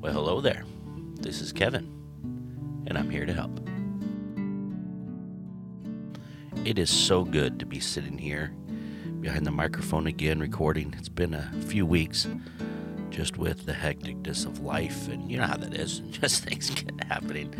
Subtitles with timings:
[0.00, 0.64] Well, hello there.
[1.16, 1.84] This is Kevin,
[2.86, 3.60] and I'm here to help.
[6.64, 8.54] It is so good to be sitting here
[9.20, 10.94] behind the microphone again recording.
[10.96, 12.26] It's been a few weeks
[13.10, 17.04] just with the hecticness of life, and you know how that is, just things get
[17.04, 17.54] happening.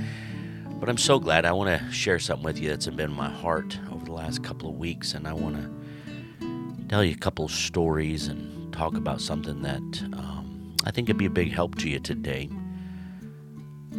[0.81, 1.45] But I'm so glad.
[1.45, 4.43] I want to share something with you that's been in my heart over the last
[4.43, 9.21] couple of weeks, and I want to tell you a couple stories and talk about
[9.21, 10.40] something that um,
[10.85, 12.49] I think it'd be a big help to you today.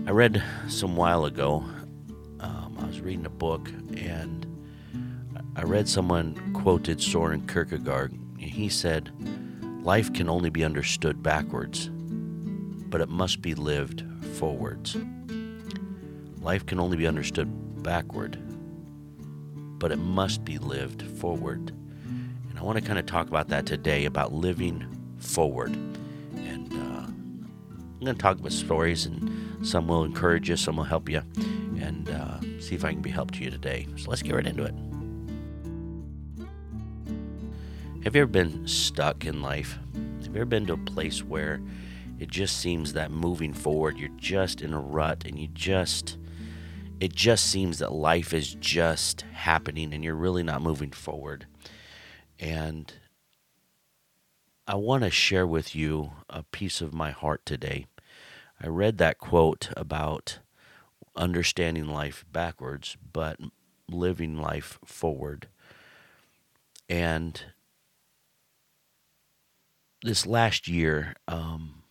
[0.07, 1.63] I read some while ago,
[2.39, 4.47] um, I was reading a book, and
[5.55, 8.13] I read someone quoted Soren Kierkegaard.
[8.13, 9.11] And he said,
[9.83, 14.03] Life can only be understood backwards, but it must be lived
[14.33, 14.97] forwards.
[16.39, 18.39] Life can only be understood backward,
[19.77, 21.71] but it must be lived forward.
[22.49, 24.83] And I want to kind of talk about that today about living
[25.19, 25.77] forward.
[26.51, 30.83] And uh, I'm going to talk about stories, and some will encourage you, some will
[30.83, 31.21] help you,
[31.79, 33.87] and uh, see if I can be help to you today.
[33.95, 34.73] So let's get right into it.
[38.03, 39.77] Have you ever been stuck in life?
[40.23, 41.61] Have you ever been to a place where
[42.19, 46.17] it just seems that moving forward, you're just in a rut and you just
[46.99, 51.47] it just seems that life is just happening and you're really not moving forward.
[52.39, 52.93] And
[54.71, 57.87] I want to share with you a piece of my heart today.
[58.63, 60.39] I read that quote about
[61.13, 63.37] understanding life backwards, but
[63.89, 65.49] living life forward.
[66.87, 67.43] And
[70.03, 71.83] this last year um,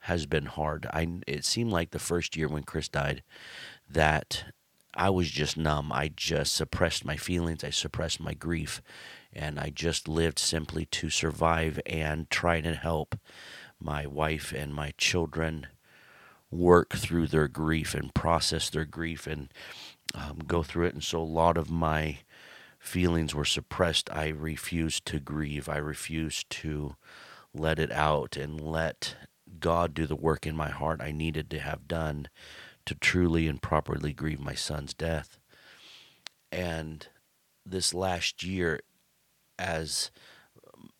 [0.00, 0.84] has been hard.
[0.92, 3.22] I it seemed like the first year when Chris died
[3.88, 4.44] that
[4.92, 5.92] I was just numb.
[5.92, 7.64] I just suppressed my feelings.
[7.64, 8.82] I suppressed my grief,
[9.32, 13.16] and I just lived simply to survive and try to help
[13.80, 15.68] my wife and my children
[16.50, 19.52] work through their grief and process their grief and
[20.14, 20.94] um, go through it.
[20.94, 22.18] And so a lot of my
[22.78, 24.10] feelings were suppressed.
[24.12, 25.68] I refused to grieve.
[25.68, 26.96] I refused to
[27.54, 29.16] let it out and let
[29.60, 32.28] God do the work in my heart I needed to have done
[32.86, 35.38] to truly and properly grieve my son's death.
[36.50, 37.06] And
[37.64, 38.80] this last year,
[39.60, 40.10] as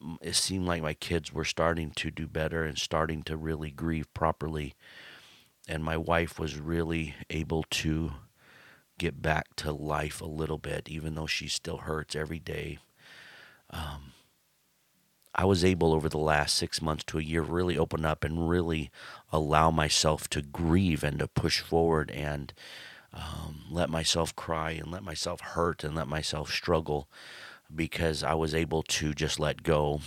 [0.02, 3.70] um, it seemed like my kids were starting to do better and starting to really
[3.70, 4.74] grieve properly,
[5.66, 8.12] and my wife was really able to
[8.98, 12.78] get back to life a little bit, even though she still hurts every day.
[13.70, 14.12] Um,
[15.34, 18.48] I was able over the last six months to a year really open up and
[18.48, 18.90] really
[19.32, 22.52] allow myself to grieve and to push forward and
[23.14, 27.08] um, let myself cry and let myself hurt and let myself struggle
[27.74, 30.00] because I was able to just let go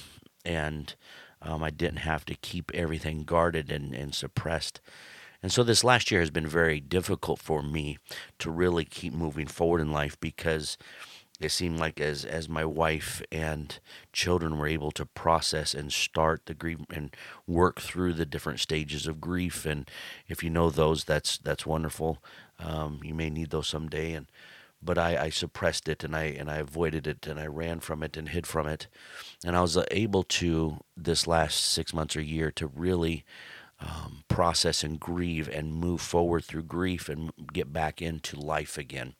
[0.46, 0.94] and
[1.42, 4.82] um, I didn't have to keep everything guarded and, and suppressed.
[5.42, 7.98] And so this last year has been very difficult for me
[8.40, 10.78] to really keep moving forward in life because
[11.42, 13.80] it seemed like as as my wife and
[14.14, 17.14] children were able to process and start the grief and
[17.46, 19.66] work through the different stages of grief.
[19.66, 19.90] And
[20.30, 22.20] if you know those that's that's wonderful.
[22.60, 24.14] Um, you may need those someday.
[24.14, 24.28] And
[24.84, 28.04] but I, I suppressed it and I and I avoided it and I ran from
[28.04, 28.88] it and hid from it
[29.46, 33.24] and I was able to this last six months or year to really
[33.80, 39.16] um, process and grieve and move forward through grief and get back into life again.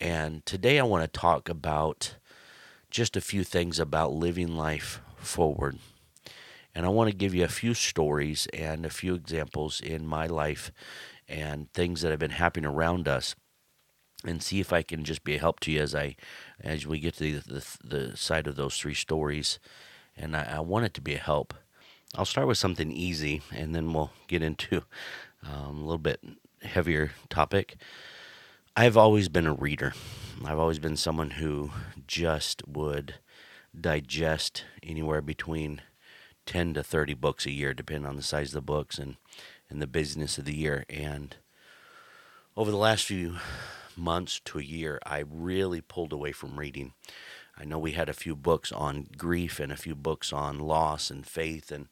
[0.00, 2.16] And today I want to talk about
[2.90, 5.78] just a few things about living life forward.
[6.74, 10.26] And I want to give you a few stories and a few examples in my
[10.26, 10.70] life
[11.28, 13.34] and things that have been happening around us
[14.24, 16.16] and see if I can just be a help to you as I
[16.60, 19.58] as we get to the the, the side of those three stories.
[20.16, 21.54] And I, I want it to be a help.
[22.14, 24.82] I'll start with something easy and then we'll get into
[25.42, 26.20] um, a little bit
[26.62, 27.76] heavier topic.
[28.76, 29.94] I've always been a reader.
[30.44, 31.70] I've always been someone who
[32.06, 33.14] just would
[33.78, 35.82] digest anywhere between
[36.46, 39.16] 10 to 30 books a year, depending on the size of the books and,
[39.68, 40.84] and the business of the year.
[40.88, 41.36] And
[42.56, 43.36] over the last few
[43.96, 46.92] months to a year, I really pulled away from reading.
[47.56, 51.10] I know we had a few books on grief and a few books on loss
[51.10, 51.88] and faith and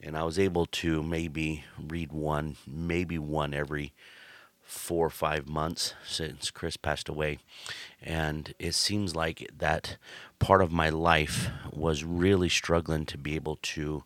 [0.00, 3.92] and I was able to maybe read one, maybe one every
[4.62, 7.38] four or five months since Chris passed away.
[8.02, 9.96] And it seems like that
[10.38, 14.04] part of my life was really struggling to be able to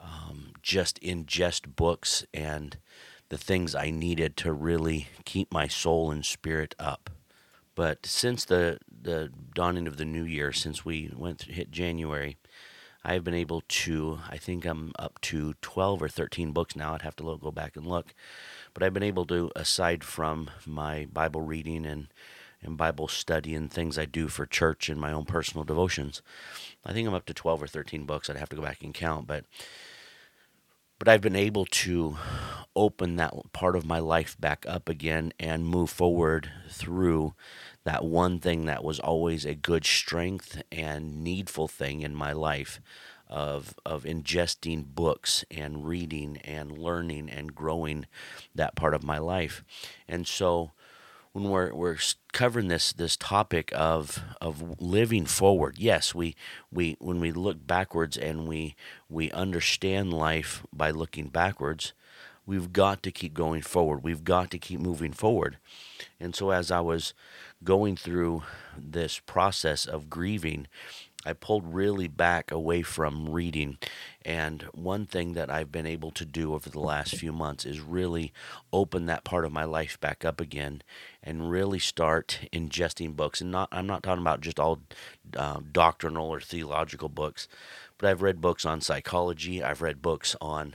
[0.00, 2.76] um, just ingest books and
[3.32, 7.08] the things I needed to really keep my soul and spirit up.
[7.74, 12.36] But since the, the dawning of the new year, since we went hit January,
[13.02, 16.92] I've been able to, I think I'm up to 12 or 13 books now.
[16.92, 18.12] I'd have to go back and look.
[18.74, 22.08] But I've been able to, aside from my Bible reading and,
[22.60, 26.20] and Bible study and things I do for church and my own personal devotions,
[26.84, 28.28] I think I'm up to 12 or 13 books.
[28.28, 29.26] I'd have to go back and count.
[29.26, 29.46] But
[31.02, 32.16] but I've been able to
[32.76, 37.34] open that part of my life back up again and move forward through
[37.82, 42.80] that one thing that was always a good strength and needful thing in my life
[43.28, 48.06] of of ingesting books and reading and learning and growing
[48.54, 49.64] that part of my life.
[50.06, 50.70] And so
[51.32, 51.96] when we're we're
[52.32, 55.76] covering this this topic of of living forward.
[55.78, 56.36] Yes, we
[56.70, 58.76] we when we look backwards and we
[59.08, 61.92] we understand life by looking backwards,
[62.44, 64.02] we've got to keep going forward.
[64.02, 65.58] We've got to keep moving forward.
[66.20, 67.14] And so as I was
[67.64, 68.42] going through
[68.76, 70.66] this process of grieving,
[71.24, 73.78] I pulled really back away from reading.
[74.24, 77.80] And one thing that I've been able to do over the last few months is
[77.80, 78.32] really
[78.72, 80.82] open that part of my life back up again
[81.22, 83.40] and really start ingesting books.
[83.40, 84.80] And not, I'm not talking about just all
[85.36, 87.48] uh, doctrinal or theological books,
[87.98, 89.62] but I've read books on psychology.
[89.62, 90.74] I've read books on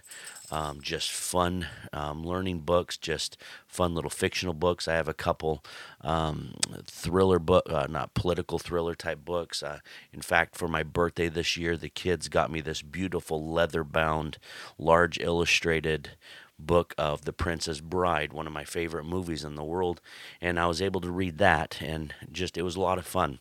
[0.51, 4.88] um, just fun um, learning books, just fun little fictional books.
[4.88, 5.63] I have a couple
[6.01, 6.53] um,
[6.85, 9.61] thriller book, uh, not political thriller type books.
[9.61, 9.79] Uh,
[10.13, 14.38] in fact, for my birthday this year, the kids got me this beautiful leather bound,
[14.77, 16.11] large illustrated
[16.59, 20.01] book of The Princess Bride, one of my favorite movies in the world,
[20.42, 23.39] and I was able to read that and just it was a lot of fun.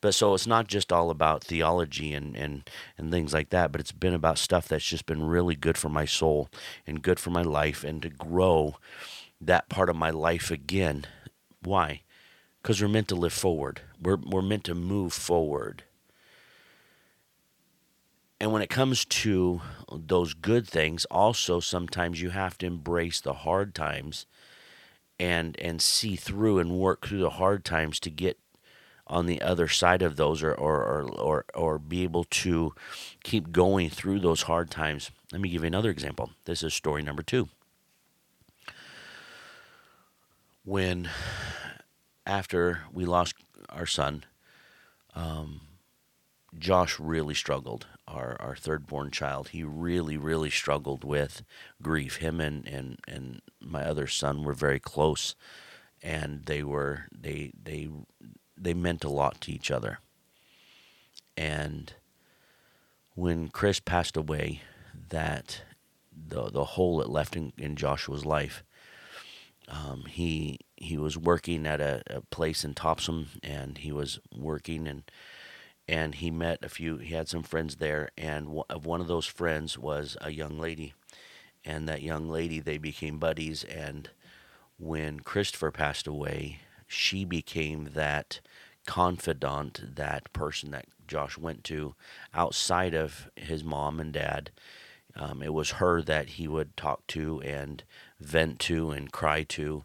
[0.00, 3.80] But so it's not just all about theology and and and things like that, but
[3.80, 6.48] it's been about stuff that's just been really good for my soul
[6.86, 8.76] and good for my life and to grow
[9.40, 11.06] that part of my life again.
[11.62, 12.02] Why?
[12.62, 13.82] Cuz we're meant to live forward.
[14.00, 15.84] We're we're meant to move forward.
[18.40, 19.60] And when it comes to
[19.92, 24.26] those good things, also sometimes you have to embrace the hard times
[25.18, 28.38] and and see through and work through the hard times to get
[29.08, 32.72] on the other side of those or or, or, or, or be able to
[33.24, 35.10] keep going through those hard times.
[35.32, 36.30] Let me give you another example.
[36.44, 37.48] This is story number two.
[40.64, 41.08] When
[42.24, 43.34] after we lost
[43.70, 44.24] our son,
[45.14, 45.62] um,
[46.56, 51.42] Josh really struggled our, our third born child, he really, really struggled with
[51.80, 52.16] grief.
[52.16, 55.34] Him and, and, and my other son were very close
[56.02, 57.88] and they were they they
[58.56, 59.98] they meant a lot to each other.
[61.36, 61.92] And
[63.14, 64.62] when Chris passed away,
[65.08, 65.62] that
[66.12, 68.62] the the hole it left in, in Joshua's life.
[69.68, 74.88] Um, he he was working at a, a place in Topsham and he was working
[74.88, 75.02] and
[75.88, 79.26] and he met a few he had some friends there and of one of those
[79.26, 80.94] friends was a young lady.
[81.64, 84.10] And that young lady they became buddies and
[84.78, 88.40] when christopher passed away she became that
[88.86, 91.94] confidant that person that josh went to
[92.32, 94.50] outside of his mom and dad.
[95.16, 97.82] Um, it was her that he would talk to and
[98.20, 99.84] vent to and cry to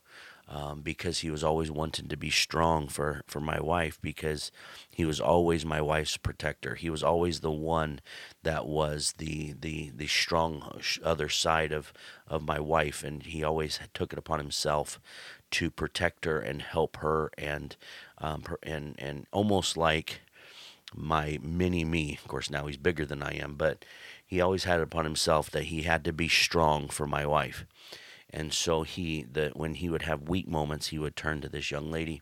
[0.53, 4.51] um, because he was always wanting to be strong for, for my wife because
[4.87, 6.75] he was always my wife's protector.
[6.75, 8.01] He was always the one
[8.43, 11.91] that was the the the strong other side of
[12.27, 14.99] of my wife, and he always took it upon himself
[15.51, 17.75] to protect her and help her and
[18.19, 20.21] um, and and almost like
[20.93, 22.19] my mini me.
[22.21, 23.85] Of course, now he's bigger than I am, but
[24.23, 27.65] he always had it upon himself that he had to be strong for my wife
[28.33, 31.69] and so he that when he would have weak moments he would turn to this
[31.69, 32.21] young lady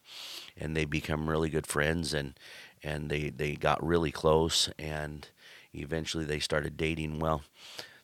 [0.58, 2.38] and they become really good friends and
[2.84, 5.30] and they they got really close and
[5.74, 7.20] eventually they started dating.
[7.20, 7.44] Well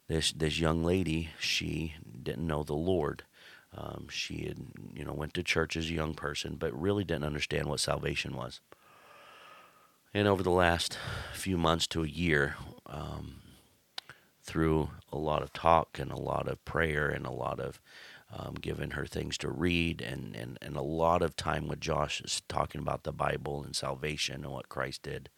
[0.07, 3.23] this this young lady she didn't know the lord.
[3.75, 4.57] Um, she had
[4.95, 8.35] you know went to church as a young person but really didn't understand what salvation
[8.35, 8.61] was.
[10.13, 10.97] And over the last
[11.33, 13.41] few months to a year um,
[14.47, 17.79] through a lot of talk and a lot of prayer and a lot of
[18.35, 22.21] um, giving her things to read and, and, and a lot of time with Josh
[22.21, 25.29] is talking about the Bible and salvation and what Christ did.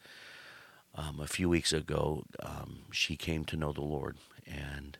[0.94, 4.98] Um, a few weeks ago, um, she came to know the Lord, and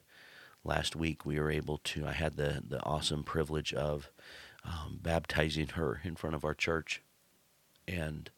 [0.63, 2.07] last week we were able to.
[2.07, 4.09] I had the the awesome privilege of
[4.65, 7.03] um, baptizing her in front of our church,
[7.89, 8.31] and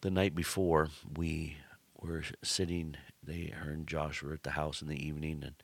[0.00, 1.58] the night before we
[2.00, 5.54] were sitting they her and Josh were at the house in the evening and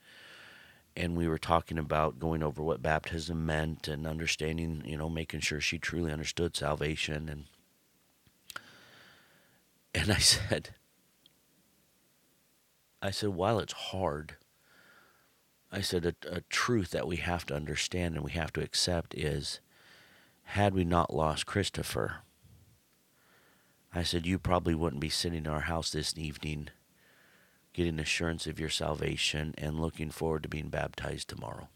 [0.95, 5.39] and we were talking about going over what baptism meant and understanding, you know, making
[5.39, 7.45] sure she truly understood salvation and
[9.93, 10.75] and I said
[13.01, 14.35] I said, while it's hard,
[15.71, 19.15] I said, a, a truth that we have to understand and we have to accept
[19.15, 19.59] is
[20.43, 22.17] had we not lost Christopher,
[23.93, 26.69] I said, you probably wouldn't be sitting in our house this evening
[27.73, 31.69] getting assurance of your salvation and looking forward to being baptized tomorrow.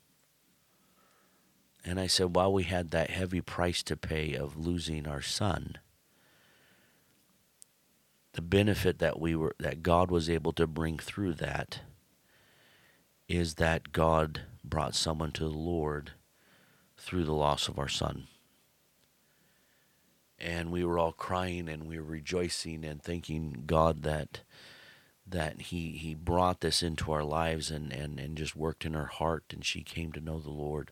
[1.83, 5.77] And I said, while we had that heavy price to pay of losing our son,
[8.33, 11.81] the benefit that we were that God was able to bring through that
[13.29, 16.11] is that God brought someone to the Lord
[16.97, 18.27] through the loss of our son.
[20.37, 24.41] And we were all crying and we were rejoicing and thanking God that
[25.27, 29.07] that he he brought this into our lives and, and, and just worked in her
[29.07, 30.91] heart and she came to know the Lord.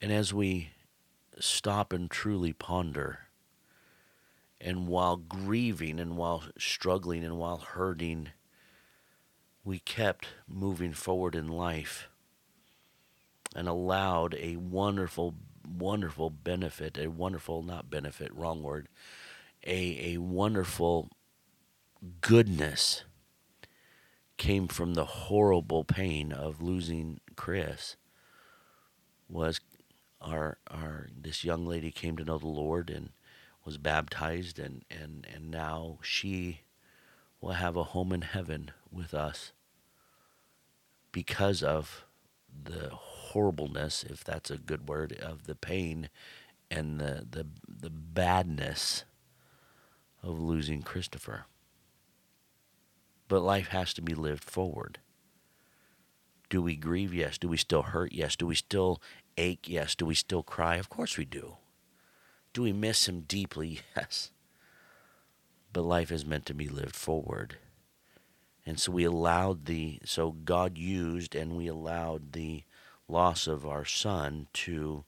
[0.00, 0.70] And as we
[1.38, 3.28] stop and truly ponder
[4.60, 8.30] and while grieving and while struggling and while hurting,
[9.64, 12.08] we kept moving forward in life
[13.54, 15.34] and allowed a wonderful,
[15.66, 18.88] wonderful benefit, a wonderful, not benefit, wrong word,
[19.64, 21.10] a, a wonderful
[22.20, 23.04] goodness
[24.36, 27.96] came from the horrible pain of losing Chris
[29.28, 29.60] was
[30.20, 33.10] our our this young lady came to know the Lord and
[33.68, 36.62] was baptized and, and, and now she
[37.38, 39.52] will have a home in heaven with us
[41.12, 42.06] because of
[42.64, 46.08] the horribleness, if that's a good word, of the pain
[46.70, 49.04] and the, the, the badness
[50.22, 51.44] of losing Christopher.
[53.28, 54.98] But life has to be lived forward.
[56.48, 57.12] Do we grieve?
[57.12, 57.38] Yes.
[57.38, 58.12] Do we still hurt?
[58.12, 58.36] Yes.
[58.36, 59.02] Do we still
[59.36, 59.68] ache?
[59.68, 59.94] Yes.
[59.94, 60.76] Do we still cry?
[60.76, 61.56] Of course we do.
[62.54, 63.80] Do we miss him deeply?
[63.96, 64.30] Yes.
[65.70, 67.58] But life is meant to be lived forward.
[68.64, 72.64] And so we allowed the, so God used and we allowed the
[73.06, 75.04] loss of our son to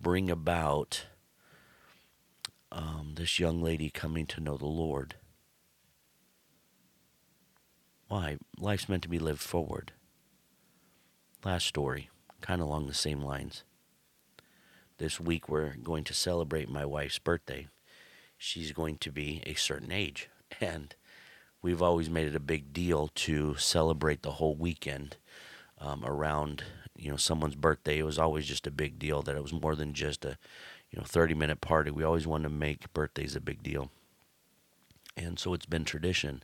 [0.00, 1.06] bring about
[2.72, 5.14] um, this young lady coming to know the Lord.
[8.12, 8.36] Why?
[8.58, 9.92] Life's meant to be lived forward.
[11.42, 12.10] Last story,
[12.42, 13.64] kind of along the same lines
[14.98, 17.68] this week we're going to celebrate my wife's birthday.
[18.36, 20.28] She's going to be a certain age.
[20.60, 20.94] And
[21.62, 25.16] we've always made it a big deal to celebrate the whole weekend
[25.80, 26.64] um, around
[26.94, 27.98] you know someone's birthday.
[27.98, 30.36] It was always just a big deal that it was more than just a
[30.90, 31.90] you know 30 minute party.
[31.90, 33.90] We always wanted to make birthdays a big deal.
[35.16, 36.42] And so it's been tradition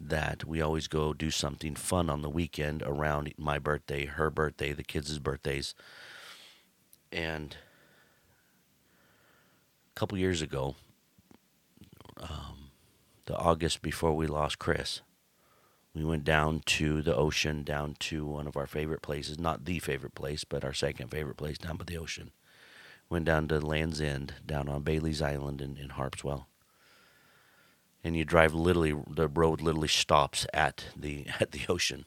[0.00, 4.72] that we always go do something fun on the weekend around my birthday, her birthday,
[4.72, 5.74] the kids' birthdays.
[7.12, 7.56] And
[9.94, 10.76] a couple years ago,
[12.18, 12.70] um,
[13.26, 15.02] the August before we lost Chris,
[15.94, 19.80] we went down to the ocean, down to one of our favorite places, not the
[19.80, 22.30] favorite place, but our second favorite place down by the ocean.
[23.08, 26.46] Went down to Land's End, down on Bailey's Island in, in Harpswell.
[28.02, 32.06] And you drive literally, the road literally stops at the at the ocean.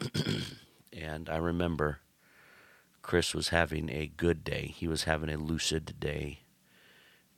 [0.92, 2.00] and I remember
[3.02, 4.74] Chris was having a good day.
[4.76, 6.40] He was having a lucid day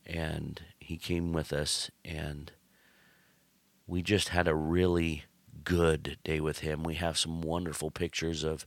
[0.05, 2.51] and he came with us and
[3.87, 5.23] we just had a really
[5.63, 6.83] good day with him.
[6.83, 8.65] We have some wonderful pictures of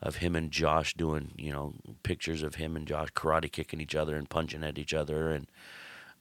[0.00, 3.94] of him and Josh doing, you know, pictures of him and Josh karate kicking each
[3.94, 5.46] other and punching at each other and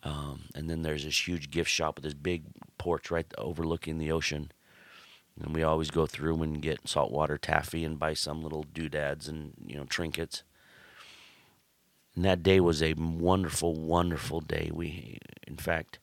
[0.04, 2.44] um, and then there's this huge gift shop with this big
[2.78, 4.52] porch right overlooking the ocean.
[5.40, 9.54] And we always go through and get saltwater taffy and buy some little doodads and,
[9.66, 10.44] you know, trinkets.
[12.16, 14.70] And that day was a wonderful, wonderful day.
[14.74, 16.00] We, in fact,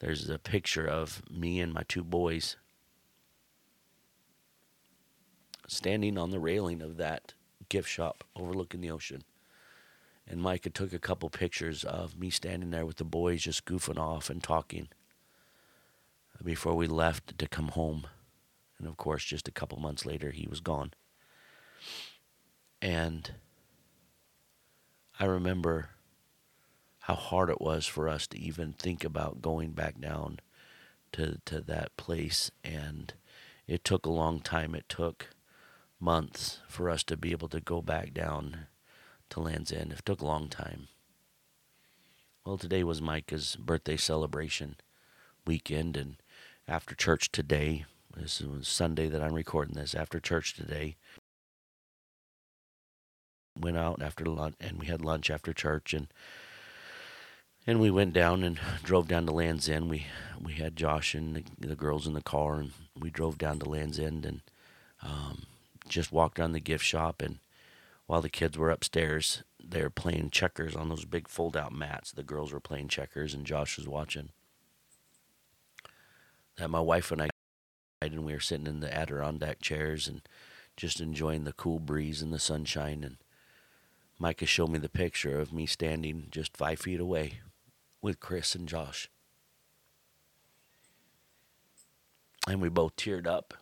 [0.00, 2.56] there's a picture of me and my two boys
[5.66, 7.34] standing on the railing of that
[7.68, 9.22] gift shop overlooking the ocean.
[10.28, 13.98] And Micah took a couple pictures of me standing there with the boys just goofing
[13.98, 14.88] off and talking
[16.44, 18.06] before we left to come home.
[18.78, 20.92] And of course, just a couple months later, he was gone.
[22.82, 23.32] And
[25.18, 25.90] I remember
[27.00, 30.40] how hard it was for us to even think about going back down
[31.12, 33.14] to to that place and
[33.66, 35.30] it took a long time it took
[35.98, 38.66] months for us to be able to go back down
[39.30, 40.88] to Land's End it took a long time
[42.44, 44.76] well today was Micah's birthday celebration
[45.46, 46.16] weekend and
[46.66, 47.84] after church today
[48.16, 50.96] this is Sunday that I'm recording this after church today
[53.58, 56.08] went out after lunch and we had lunch after church and
[57.66, 59.90] And we went down and drove down to Land's End.
[59.90, 60.06] We
[60.40, 63.68] we had Josh and the, the girls in the car, and we drove down to
[63.68, 64.40] Land's End and
[65.02, 65.42] um,
[65.88, 67.20] just walked around the gift shop.
[67.20, 67.40] And
[68.08, 72.10] while the kids were upstairs, they were playing checkers on those big fold-out mats.
[72.10, 74.30] The girls were playing checkers, and Josh was watching.
[76.56, 77.28] That my wife and I
[78.00, 80.22] and we were sitting in the Adirondack chairs and
[80.74, 83.04] just enjoying the cool breeze and the sunshine.
[83.04, 83.18] And
[84.18, 87.40] Micah showed me the picture of me standing just five feet away
[88.00, 89.10] with Chris and Josh.
[92.46, 93.52] And we both teared up.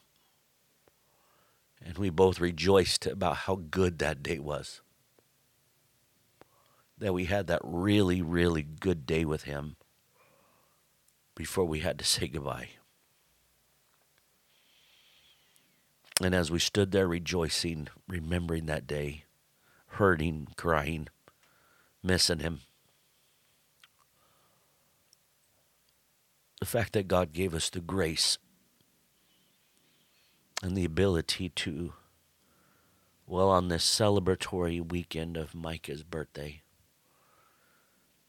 [1.86, 4.80] And we both rejoiced about how good that day was.
[6.98, 9.76] That we had that really, really good day with him
[11.36, 12.70] before we had to say goodbye.
[16.20, 19.24] And as we stood there rejoicing, remembering that day,
[19.90, 21.06] hurting, crying,
[22.02, 22.62] missing him,
[26.58, 28.38] the fact that God gave us the grace
[30.62, 31.92] and the ability to,
[33.26, 36.62] well, on this celebratory weekend of Micah's birthday,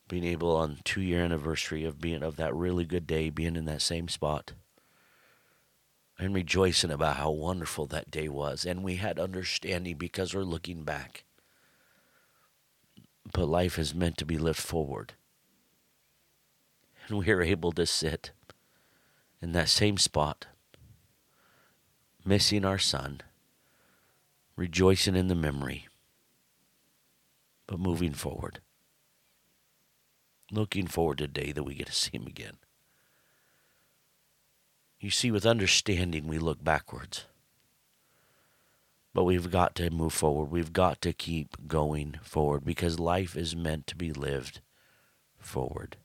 [0.08, 3.66] being able on two year anniversary of being of that really good day, being in
[3.66, 4.54] that same spot
[6.20, 8.66] and rejoicing about how wonderful that day was.
[8.66, 11.24] And we had understanding because we're looking back.
[13.34, 15.14] But life is meant to be lived forward.
[17.08, 18.32] And we are able to sit
[19.42, 20.48] in that same spot,
[22.28, 23.22] missing our son,
[24.58, 25.88] rejoicing in the memory,
[27.68, 28.60] but moving forward.
[30.52, 32.58] Looking forward to the day that we get to see him again.
[35.00, 37.26] You see, with understanding, we look backwards.
[39.14, 40.52] But we've got to move forward.
[40.52, 44.62] We've got to keep going forward because life is meant to be lived
[45.38, 45.98] forward.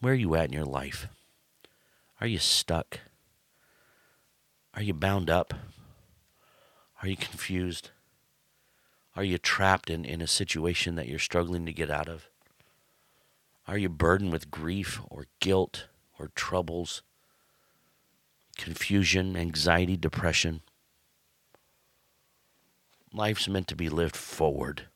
[0.00, 1.08] Where are you at in your life?
[2.20, 3.00] Are you stuck?
[4.74, 5.52] Are you bound up?
[7.02, 7.90] Are you confused?
[9.14, 12.28] Are you trapped in, in a situation that you're struggling to get out of?
[13.68, 17.02] Are you burdened with grief or guilt or troubles,
[18.56, 20.62] confusion, anxiety, depression?
[23.12, 24.88] Life's meant to be lived forward.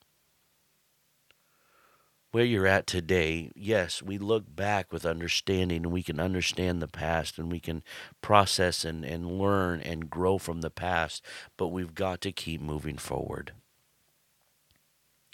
[2.33, 6.87] Where you're at today, yes, we look back with understanding and we can understand the
[6.87, 7.83] past and we can
[8.23, 11.25] process and, and learn and grow from the past,
[11.57, 13.53] but we've got to keep moving forward.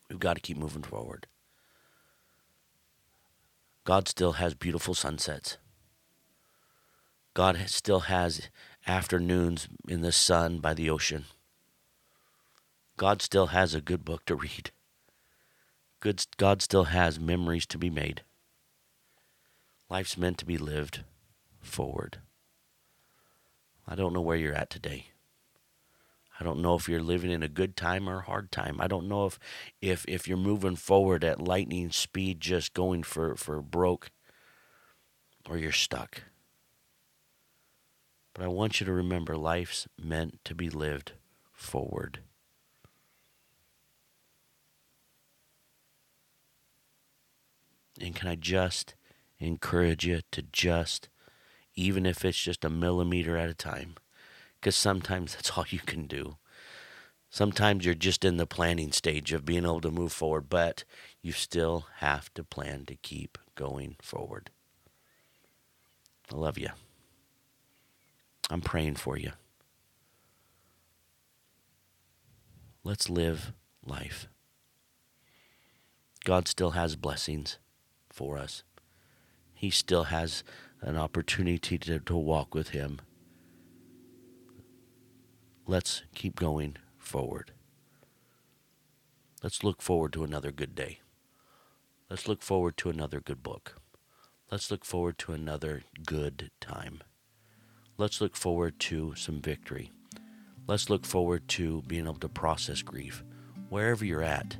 [0.08, 1.26] We've got to keep moving forward.
[3.84, 5.58] God still has beautiful sunsets.
[7.34, 8.48] God still has
[8.86, 11.26] afternoons in the sun by the ocean.
[12.96, 14.70] God still has a good book to read.
[16.00, 18.22] Good, God still has memories to be made.
[19.88, 21.04] Life's meant to be lived
[21.60, 22.18] forward.
[23.86, 25.06] I don't know where you're at today.
[26.38, 28.80] I don't know if you're living in a good time or a hard time.
[28.80, 29.38] I don't know if
[29.80, 34.10] if if you're moving forward at lightning speed just going for for broke
[35.48, 36.22] or you're stuck.
[38.34, 41.12] But I want you to remember life's meant to be lived
[41.54, 42.18] forward.
[48.00, 48.94] And can I just
[49.38, 51.08] encourage you to just,
[51.74, 53.94] even if it's just a millimeter at a time,
[54.60, 56.36] because sometimes that's all you can do.
[57.30, 60.84] Sometimes you're just in the planning stage of being able to move forward, but
[61.20, 64.50] you still have to plan to keep going forward.
[66.32, 66.70] I love you.
[68.48, 69.32] I'm praying for you.
[72.84, 73.52] Let's live
[73.84, 74.28] life.
[76.24, 77.58] God still has blessings
[78.16, 78.62] for us.
[79.54, 80.42] He still has
[80.80, 83.00] an opportunity to, to walk with Him
[85.66, 87.52] let's keep going forward.
[89.42, 91.00] Let's look forward to another good day.
[92.08, 93.80] Let's look forward to another good book.
[94.50, 97.02] Let's look forward to another good time.
[97.98, 99.90] Let's look forward to some victory.
[100.68, 103.24] Let's look forward to being able to process grief.
[103.68, 104.56] Wherever you're at,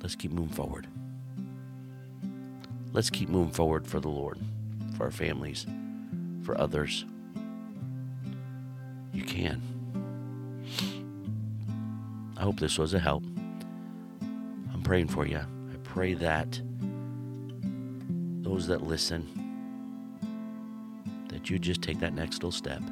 [0.00, 0.86] let's keep moving forward.
[2.98, 4.40] Let's keep moving forward for the Lord,
[4.96, 5.64] for our families,
[6.42, 7.04] for others,
[9.12, 9.62] you can.
[12.36, 13.22] I hope this was a help.
[14.74, 15.38] I'm praying for you.
[15.38, 16.60] I pray that
[18.42, 19.28] those that listen,
[21.28, 22.82] that you just take that next little step,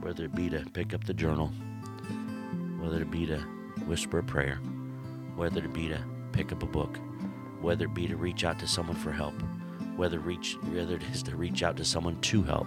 [0.00, 1.52] whether it be to pick up the journal,
[2.80, 3.38] whether it be to
[3.86, 4.56] whisper a prayer,
[5.36, 6.98] whether it be to pick up a book,
[7.62, 9.34] whether it be to reach out to someone for help,
[9.96, 12.66] whether reach whether it is to reach out to someone to help.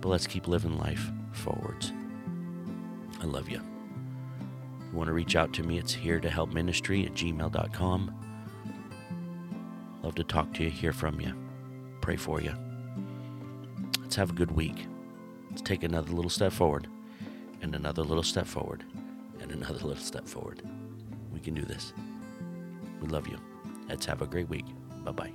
[0.00, 1.92] But let's keep living life forwards.
[3.20, 3.56] I love you.
[3.56, 8.14] If you want to reach out to me, it's here to help ministry at gmail.com.
[10.02, 11.34] Love to talk to you, hear from you,
[12.02, 12.54] pray for you.
[14.02, 14.86] Let's have a good week.
[15.48, 16.86] Let's take another little step forward,
[17.62, 18.84] and another little step forward,
[19.40, 20.60] and another little step forward.
[21.32, 21.94] We can do this.
[23.00, 23.38] We love you.
[23.88, 24.66] Let's have a great week.
[25.04, 25.32] Bye bye.